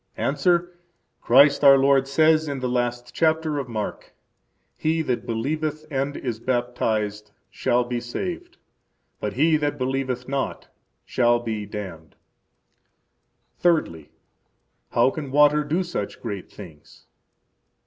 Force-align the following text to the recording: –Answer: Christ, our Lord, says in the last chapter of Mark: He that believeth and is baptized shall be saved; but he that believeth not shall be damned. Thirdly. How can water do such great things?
–Answer: 0.17 0.79
Christ, 1.21 1.63
our 1.63 1.77
Lord, 1.77 2.07
says 2.07 2.47
in 2.47 2.59
the 2.59 2.67
last 2.67 3.13
chapter 3.13 3.59
of 3.59 3.69
Mark: 3.69 4.15
He 4.75 5.03
that 5.03 5.27
believeth 5.27 5.85
and 5.91 6.17
is 6.17 6.39
baptized 6.39 7.29
shall 7.51 7.83
be 7.83 7.99
saved; 7.99 8.57
but 9.19 9.33
he 9.33 9.57
that 9.57 9.77
believeth 9.77 10.27
not 10.27 10.69
shall 11.05 11.37
be 11.39 11.67
damned. 11.67 12.15
Thirdly. 13.59 14.09
How 14.89 15.11
can 15.11 15.29
water 15.29 15.63
do 15.63 15.83
such 15.83 16.19
great 16.19 16.49
things? 16.49 17.05